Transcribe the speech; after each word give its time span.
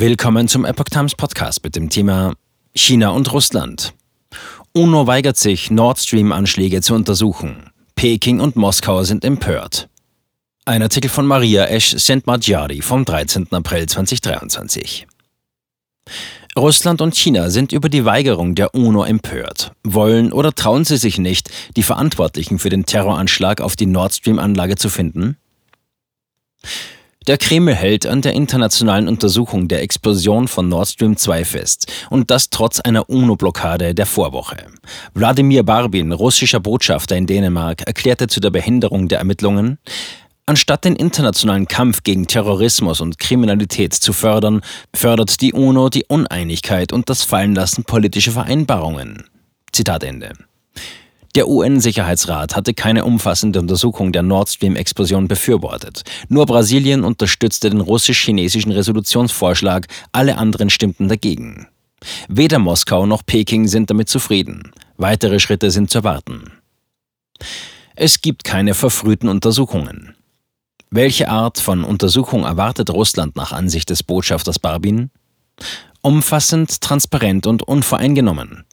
Willkommen 0.00 0.46
zum 0.46 0.64
Epoch 0.64 0.84
Times 0.84 1.16
Podcast 1.16 1.64
mit 1.64 1.74
dem 1.74 1.90
Thema 1.90 2.34
China 2.72 3.08
und 3.08 3.32
Russland. 3.32 3.94
UNO 4.72 5.08
weigert 5.08 5.36
sich, 5.36 5.72
Nord 5.72 5.98
Stream-Anschläge 5.98 6.82
zu 6.82 6.94
untersuchen. 6.94 7.70
Peking 7.96 8.38
und 8.38 8.54
Moskau 8.54 9.02
sind 9.02 9.24
empört. 9.24 9.88
Ein 10.64 10.84
Artikel 10.84 11.10
von 11.10 11.26
Maria 11.26 11.64
Esch 11.64 11.96
Sentmadjari 11.96 12.80
vom 12.80 13.04
13. 13.04 13.48
April 13.50 13.86
2023. 13.86 15.08
Russland 16.56 17.00
und 17.00 17.16
China 17.16 17.50
sind 17.50 17.72
über 17.72 17.88
die 17.88 18.04
Weigerung 18.04 18.54
der 18.54 18.76
UNO 18.76 19.02
empört. 19.02 19.72
Wollen 19.82 20.32
oder 20.32 20.52
trauen 20.52 20.84
sie 20.84 20.96
sich 20.96 21.18
nicht, 21.18 21.50
die 21.74 21.82
Verantwortlichen 21.82 22.60
für 22.60 22.70
den 22.70 22.86
Terroranschlag 22.86 23.60
auf 23.60 23.74
die 23.74 23.86
Nord 23.86 24.14
Stream-Anlage 24.14 24.76
zu 24.76 24.90
finden? 24.90 25.38
Der 27.28 27.36
Kreml 27.36 27.74
hält 27.74 28.06
an 28.06 28.22
der 28.22 28.32
internationalen 28.32 29.06
Untersuchung 29.06 29.68
der 29.68 29.82
Explosion 29.82 30.48
von 30.48 30.70
Nord 30.70 30.88
Stream 30.88 31.14
2 31.14 31.44
fest 31.44 31.92
und 32.08 32.30
das 32.30 32.48
trotz 32.48 32.80
einer 32.80 33.10
UNO-Blockade 33.10 33.94
der 33.94 34.06
Vorwoche. 34.06 34.56
Wladimir 35.12 35.62
Barbin, 35.62 36.12
russischer 36.12 36.58
Botschafter 36.58 37.16
in 37.18 37.26
Dänemark, 37.26 37.82
erklärte 37.82 38.28
zu 38.28 38.40
der 38.40 38.48
Behinderung 38.48 39.08
der 39.08 39.18
Ermittlungen, 39.18 39.78
Anstatt 40.46 40.86
den 40.86 40.96
internationalen 40.96 41.68
Kampf 41.68 42.02
gegen 42.04 42.26
Terrorismus 42.26 43.02
und 43.02 43.18
Kriminalität 43.18 43.92
zu 43.92 44.14
fördern, 44.14 44.62
fördert 44.94 45.42
die 45.42 45.52
UNO 45.52 45.90
die 45.90 46.06
Uneinigkeit 46.08 46.94
und 46.94 47.10
das 47.10 47.22
Fallenlassen 47.22 47.84
politischer 47.84 48.32
Vereinbarungen. 48.32 49.24
Zitat 49.70 50.04
Ende. 50.04 50.32
Der 51.38 51.46
UN-Sicherheitsrat 51.46 52.56
hatte 52.56 52.74
keine 52.74 53.04
umfassende 53.04 53.60
Untersuchung 53.60 54.10
der 54.10 54.24
Nord 54.24 54.48
Stream-Explosion 54.48 55.28
befürwortet. 55.28 56.02
Nur 56.28 56.46
Brasilien 56.46 57.04
unterstützte 57.04 57.70
den 57.70 57.80
russisch-chinesischen 57.80 58.72
Resolutionsvorschlag, 58.72 59.86
alle 60.10 60.36
anderen 60.36 60.68
stimmten 60.68 61.06
dagegen. 61.06 61.68
Weder 62.26 62.58
Moskau 62.58 63.06
noch 63.06 63.24
Peking 63.24 63.68
sind 63.68 63.88
damit 63.88 64.08
zufrieden. 64.08 64.72
Weitere 64.96 65.38
Schritte 65.38 65.70
sind 65.70 65.92
zu 65.92 65.98
erwarten. 65.98 66.50
Es 67.94 68.20
gibt 68.20 68.42
keine 68.42 68.74
verfrühten 68.74 69.28
Untersuchungen. 69.28 70.16
Welche 70.90 71.28
Art 71.28 71.60
von 71.60 71.84
Untersuchung 71.84 72.46
erwartet 72.46 72.90
Russland 72.90 73.36
nach 73.36 73.52
Ansicht 73.52 73.90
des 73.90 74.02
Botschafters 74.02 74.58
Barbin? 74.58 75.10
Umfassend, 76.00 76.80
transparent 76.80 77.46
und 77.46 77.62
unvoreingenommen. 77.62 78.64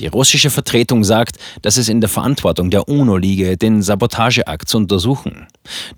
Die 0.00 0.06
russische 0.06 0.48
Vertretung 0.48 1.04
sagt, 1.04 1.36
dass 1.60 1.76
es 1.76 1.90
in 1.90 2.00
der 2.00 2.08
Verantwortung 2.08 2.70
der 2.70 2.88
UNO 2.88 3.18
liege, 3.18 3.58
den 3.58 3.82
Sabotageakt 3.82 4.66
zu 4.66 4.78
untersuchen. 4.78 5.46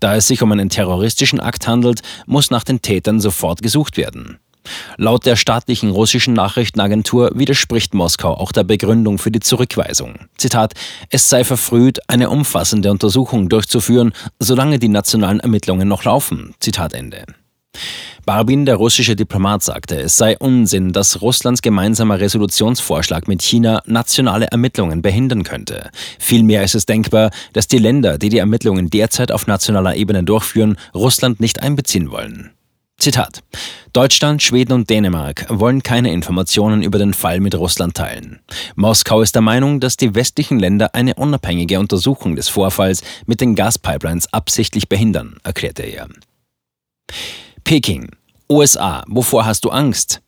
Da 0.00 0.16
es 0.16 0.26
sich 0.26 0.42
um 0.42 0.50
einen 0.50 0.70
terroristischen 0.70 1.38
Akt 1.38 1.68
handelt, 1.68 2.02
muss 2.26 2.50
nach 2.50 2.64
den 2.64 2.82
Tätern 2.82 3.20
sofort 3.20 3.62
gesucht 3.62 3.96
werden. 3.96 4.38
Laut 4.96 5.24
der 5.24 5.36
staatlichen 5.36 5.90
russischen 5.90 6.34
Nachrichtenagentur 6.34 7.30
widerspricht 7.34 7.94
Moskau 7.94 8.34
auch 8.34 8.50
der 8.50 8.64
Begründung 8.64 9.18
für 9.18 9.30
die 9.30 9.40
Zurückweisung. 9.40 10.26
Zitat, 10.36 10.74
es 11.10 11.28
sei 11.28 11.44
verfrüht, 11.44 12.00
eine 12.08 12.28
umfassende 12.28 12.90
Untersuchung 12.90 13.48
durchzuführen, 13.48 14.12
solange 14.40 14.80
die 14.80 14.88
nationalen 14.88 15.40
Ermittlungen 15.40 15.86
noch 15.86 16.04
laufen. 16.04 16.54
Zitat 16.58 16.92
Ende. 16.92 17.24
Barbin, 18.24 18.66
der 18.66 18.76
russische 18.76 19.16
Diplomat, 19.16 19.64
sagte, 19.64 20.00
es 20.00 20.16
sei 20.16 20.38
Unsinn, 20.38 20.92
dass 20.92 21.22
Russlands 21.22 21.60
gemeinsamer 21.60 22.20
Resolutionsvorschlag 22.20 23.26
mit 23.26 23.42
China 23.42 23.82
nationale 23.84 24.46
Ermittlungen 24.46 25.02
behindern 25.02 25.42
könnte. 25.42 25.90
Vielmehr 26.20 26.62
ist 26.62 26.76
es 26.76 26.86
denkbar, 26.86 27.30
dass 27.52 27.66
die 27.66 27.78
Länder, 27.78 28.18
die 28.18 28.28
die 28.28 28.38
Ermittlungen 28.38 28.90
derzeit 28.90 29.32
auf 29.32 29.48
nationaler 29.48 29.96
Ebene 29.96 30.22
durchführen, 30.22 30.76
Russland 30.94 31.40
nicht 31.40 31.62
einbeziehen 31.62 32.12
wollen. 32.12 32.50
Zitat. 32.96 33.42
Deutschland, 33.92 34.40
Schweden 34.40 34.72
und 34.72 34.88
Dänemark 34.88 35.46
wollen 35.48 35.82
keine 35.82 36.12
Informationen 36.12 36.82
über 36.84 36.98
den 36.98 37.14
Fall 37.14 37.40
mit 37.40 37.56
Russland 37.56 37.96
teilen. 37.96 38.38
Moskau 38.76 39.22
ist 39.22 39.34
der 39.34 39.42
Meinung, 39.42 39.80
dass 39.80 39.96
die 39.96 40.14
westlichen 40.14 40.60
Länder 40.60 40.94
eine 40.94 41.14
unabhängige 41.14 41.80
Untersuchung 41.80 42.36
des 42.36 42.48
Vorfalls 42.48 43.02
mit 43.26 43.40
den 43.40 43.56
Gaspipelines 43.56 44.32
absichtlich 44.32 44.88
behindern, 44.88 45.38
erklärte 45.42 45.82
er. 45.82 46.06
Peking. 47.64 48.08
USA. 48.50 49.04
Wovor 49.06 49.46
hast 49.46 49.64
du 49.64 49.70
Angst? 49.70 50.20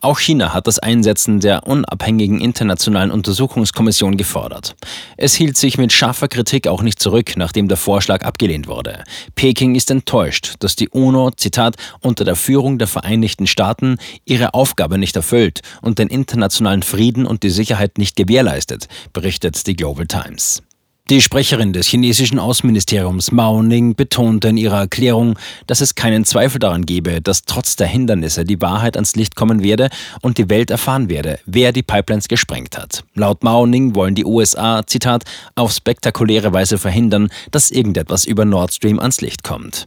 Auch 0.00 0.18
China 0.18 0.52
hat 0.52 0.66
das 0.66 0.78
Einsetzen 0.78 1.40
der 1.40 1.66
unabhängigen 1.66 2.40
internationalen 2.40 3.10
Untersuchungskommission 3.10 4.16
gefordert. 4.16 4.76
Es 5.16 5.34
hielt 5.34 5.56
sich 5.56 5.78
mit 5.78 5.92
scharfer 5.92 6.28
Kritik 6.28 6.68
auch 6.68 6.82
nicht 6.82 7.00
zurück, 7.00 7.36
nachdem 7.36 7.68
der 7.68 7.78
Vorschlag 7.78 8.24
abgelehnt 8.24 8.66
wurde. 8.66 9.04
Peking 9.34 9.74
ist 9.74 9.90
enttäuscht, 9.90 10.54
dass 10.58 10.76
die 10.76 10.90
UNO, 10.90 11.30
Zitat, 11.30 11.76
unter 12.00 12.24
der 12.24 12.36
Führung 12.36 12.78
der 12.78 12.88
Vereinigten 12.88 13.46
Staaten 13.46 13.96
ihre 14.26 14.52
Aufgabe 14.52 14.98
nicht 14.98 15.16
erfüllt 15.16 15.60
und 15.80 15.98
den 15.98 16.08
internationalen 16.08 16.82
Frieden 16.82 17.24
und 17.24 17.42
die 17.42 17.50
Sicherheit 17.50 17.96
nicht 17.96 18.16
gewährleistet, 18.16 18.88
berichtet 19.12 19.66
die 19.66 19.76
Global 19.76 20.06
Times. 20.06 20.62
Die 21.10 21.20
Sprecherin 21.20 21.74
des 21.74 21.86
chinesischen 21.88 22.38
Außenministeriums 22.38 23.30
Mao 23.30 23.62
Ning 23.62 23.94
betonte 23.94 24.48
in 24.48 24.56
ihrer 24.56 24.78
Erklärung, 24.78 25.38
dass 25.66 25.82
es 25.82 25.94
keinen 25.94 26.24
Zweifel 26.24 26.58
daran 26.58 26.86
gebe, 26.86 27.20
dass 27.20 27.42
trotz 27.42 27.76
der 27.76 27.88
Hindernisse 27.88 28.46
die 28.46 28.62
Wahrheit 28.62 28.96
ans 28.96 29.14
Licht 29.14 29.36
kommen 29.36 29.62
werde 29.62 29.90
und 30.22 30.38
die 30.38 30.48
Welt 30.48 30.70
erfahren 30.70 31.10
werde, 31.10 31.40
wer 31.44 31.72
die 31.72 31.82
Pipelines 31.82 32.26
gesprengt 32.26 32.78
hat. 32.78 33.04
Laut 33.14 33.44
Mao 33.44 33.66
Ning 33.66 33.94
wollen 33.94 34.14
die 34.14 34.24
USA, 34.24 34.86
Zitat, 34.86 35.24
auf 35.56 35.72
spektakuläre 35.72 36.54
Weise 36.54 36.78
verhindern, 36.78 37.28
dass 37.50 37.70
irgendetwas 37.70 38.24
über 38.24 38.46
Nord 38.46 38.72
Stream 38.72 38.98
ans 38.98 39.20
Licht 39.20 39.44
kommt. 39.44 39.86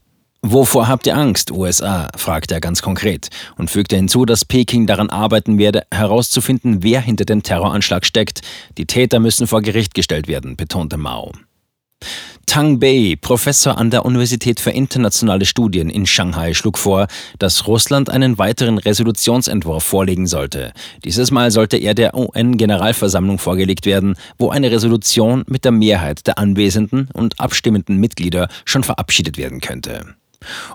Wovor 0.50 0.88
habt 0.88 1.06
ihr 1.08 1.18
Angst, 1.18 1.52
USA? 1.52 2.08
fragte 2.16 2.54
er 2.54 2.62
ganz 2.62 2.82
konkret 2.82 3.28
und 3.58 3.70
fügte 3.70 3.98
hinzu, 3.98 4.24
dass 4.24 4.46
Peking 4.46 4.88
daran 4.88 5.10
arbeiten 5.10 5.58
werde, 5.58 5.84
herauszufinden, 5.92 6.84
wer 6.84 7.02
hinter 7.02 7.26
dem 7.26 7.44
Terroranschlag 7.44 8.06
steckt. 8.06 8.40
Die 8.78 8.86
Täter 8.86 9.20
müssen 9.20 9.46
vor 9.46 9.62
Gericht 9.62 9.94
gestellt 9.94 10.30
werden, 10.30 10.56
betonte 10.56 10.96
Mao. 10.96 11.34
Tang 12.46 12.80
Bei, 12.80 13.18
Professor 13.20 13.78
an 13.78 13.90
der 13.90 14.06
Universität 14.06 14.62
für 14.62 14.72
internationale 14.72 15.46
Studien 15.46 15.90
in 15.90 16.06
Shanghai, 16.06 16.54
schlug 16.54 16.78
vor, 16.78 17.08
dass 17.40 17.68
Russland 17.68 18.10
einen 18.10 18.38
weiteren 18.38 18.78
Resolutionsentwurf 18.78 19.84
vorlegen 19.84 20.28
sollte. 20.28 20.72
Dieses 21.04 21.30
Mal 21.30 21.52
sollte 21.52 21.76
er 21.76 21.94
der 21.94 22.16
UN-Generalversammlung 22.16 23.38
vorgelegt 23.38 23.86
werden, 23.86 24.16
wo 24.38 24.50
eine 24.50 24.72
Resolution 24.72 25.44
mit 25.48 25.66
der 25.66 25.74
Mehrheit 25.74 26.26
der 26.26 26.38
anwesenden 26.38 27.10
und 27.12 27.38
abstimmenden 27.38 27.98
Mitglieder 27.98 28.48
schon 28.64 28.86
verabschiedet 28.86 29.38
werden 29.38 29.60
könnte. 29.60 30.16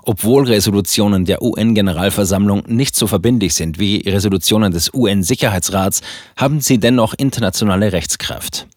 Obwohl 0.03 0.45
Resolutionen 0.45 1.25
der 1.25 1.41
UN-Generalversammlung 1.41 2.63
nicht 2.67 2.95
so 2.95 3.07
verbindlich 3.07 3.53
sind 3.55 3.79
wie 3.79 4.07
Resolutionen 4.07 4.71
des 4.71 4.93
UN-Sicherheitsrats, 4.93 6.01
haben 6.37 6.61
sie 6.61 6.79
dennoch 6.79 7.13
internationale 7.17 7.91
Rechtskraft. 7.93 8.67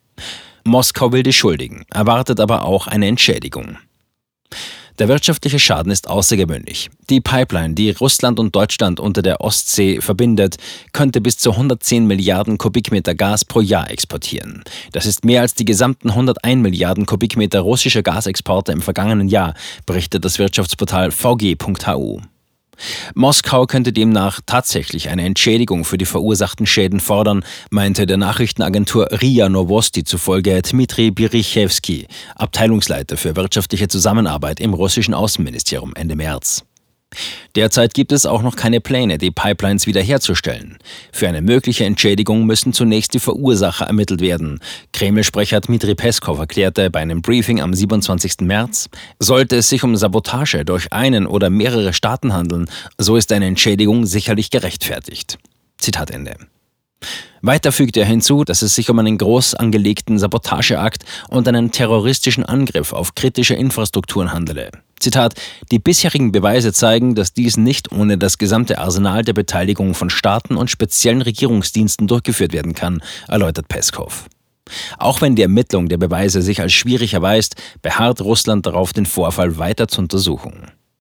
Moskau 0.64 1.12
will 1.12 1.22
die 1.22 1.32
Schuldigen, 1.32 1.84
erwartet 1.92 2.40
aber 2.40 2.64
auch 2.64 2.86
eine 2.86 3.06
Entschädigung. 3.06 3.78
Der 4.98 5.08
wirtschaftliche 5.08 5.58
Schaden 5.58 5.92
ist 5.92 6.08
außergewöhnlich. 6.08 6.90
Die 7.10 7.20
Pipeline, 7.20 7.74
die 7.74 7.90
Russland 7.90 8.38
und 8.38 8.54
Deutschland 8.54 8.98
unter 8.98 9.20
der 9.20 9.40
Ostsee 9.42 10.00
verbindet, 10.00 10.56
könnte 10.92 11.20
bis 11.20 11.36
zu 11.38 11.50
110 11.52 12.06
Milliarden 12.06 12.56
Kubikmeter 12.56 13.14
Gas 13.14 13.44
pro 13.44 13.60
Jahr 13.60 13.90
exportieren. 13.90 14.64
Das 14.92 15.04
ist 15.04 15.24
mehr 15.24 15.42
als 15.42 15.54
die 15.54 15.64
gesamten 15.66 16.10
101 16.10 16.62
Milliarden 16.62 17.04
Kubikmeter 17.04 17.60
russischer 17.60 18.02
Gasexporte 18.02 18.72
im 18.72 18.80
vergangenen 18.80 19.28
Jahr, 19.28 19.54
berichtet 19.84 20.24
das 20.24 20.38
Wirtschaftsportal 20.38 21.10
vg.hu. 21.10 22.20
Moskau 23.14 23.66
könnte 23.66 23.92
demnach 23.92 24.40
tatsächlich 24.46 25.08
eine 25.08 25.24
Entschädigung 25.24 25.84
für 25.84 25.98
die 25.98 26.04
verursachten 26.04 26.66
Schäden 26.66 27.00
fordern, 27.00 27.44
meinte 27.70 28.06
der 28.06 28.16
Nachrichtenagentur 28.16 29.08
RIA 29.20 29.48
Novosti 29.48 30.04
zufolge 30.04 30.60
Dmitri 30.62 31.10
Birichewski, 31.10 32.06
Abteilungsleiter 32.34 33.16
für 33.16 33.36
wirtschaftliche 33.36 33.88
Zusammenarbeit 33.88 34.60
im 34.60 34.74
russischen 34.74 35.14
Außenministerium 35.14 35.94
Ende 35.94 36.16
März. 36.16 36.64
Derzeit 37.54 37.94
gibt 37.94 38.12
es 38.12 38.26
auch 38.26 38.42
noch 38.42 38.56
keine 38.56 38.80
Pläne, 38.80 39.18
die 39.18 39.30
Pipelines 39.30 39.86
wiederherzustellen. 39.86 40.78
Für 41.12 41.28
eine 41.28 41.42
mögliche 41.42 41.84
Entschädigung 41.84 42.46
müssen 42.46 42.72
zunächst 42.72 43.14
die 43.14 43.20
Verursacher 43.20 43.86
ermittelt 43.86 44.20
werden. 44.20 44.60
Kreml-Sprecher 44.92 45.60
Dmitri 45.60 45.94
Peskov 45.94 46.38
erklärte 46.38 46.90
bei 46.90 47.00
einem 47.00 47.22
Briefing 47.22 47.60
am 47.60 47.74
27. 47.74 48.40
März, 48.42 48.88
sollte 49.18 49.56
es 49.56 49.68
sich 49.68 49.82
um 49.84 49.96
Sabotage 49.96 50.64
durch 50.64 50.92
einen 50.92 51.26
oder 51.26 51.50
mehrere 51.50 51.92
Staaten 51.92 52.32
handeln, 52.32 52.68
so 52.98 53.16
ist 53.16 53.32
eine 53.32 53.46
Entschädigung 53.46 54.06
sicherlich 54.06 54.50
gerechtfertigt. 54.50 55.38
Zitat 55.78 56.10
Ende. 56.10 56.36
Weiter 57.42 57.70
fügte 57.70 58.00
er 58.00 58.06
hinzu, 58.06 58.44
dass 58.44 58.62
es 58.62 58.74
sich 58.74 58.90
um 58.90 58.98
einen 58.98 59.18
groß 59.18 59.54
angelegten 59.54 60.18
Sabotageakt 60.18 61.04
und 61.28 61.46
einen 61.46 61.70
terroristischen 61.70 62.44
Angriff 62.44 62.92
auf 62.92 63.14
kritische 63.14 63.54
Infrastrukturen 63.54 64.32
handele. 64.32 64.70
Zitat, 65.00 65.34
die 65.70 65.78
bisherigen 65.78 66.32
Beweise 66.32 66.72
zeigen, 66.72 67.14
dass 67.14 67.32
dies 67.32 67.56
nicht 67.56 67.92
ohne 67.92 68.18
das 68.18 68.38
gesamte 68.38 68.78
Arsenal 68.78 69.22
der 69.22 69.34
Beteiligung 69.34 69.94
von 69.94 70.10
Staaten 70.10 70.56
und 70.56 70.70
speziellen 70.70 71.22
Regierungsdiensten 71.22 72.06
durchgeführt 72.06 72.52
werden 72.52 72.74
kann, 72.74 73.02
erläutert 73.28 73.68
Peskov. 73.68 74.26
Auch 74.98 75.20
wenn 75.20 75.36
die 75.36 75.42
Ermittlung 75.42 75.88
der 75.88 75.98
Beweise 75.98 76.42
sich 76.42 76.60
als 76.60 76.72
schwierig 76.72 77.14
erweist, 77.14 77.56
beharrt 77.82 78.20
Russland 78.20 78.66
darauf, 78.66 78.92
den 78.92 79.06
Vorfall 79.06 79.58
weiter 79.58 79.86
zu 79.88 80.00
untersuchen. 80.00 80.72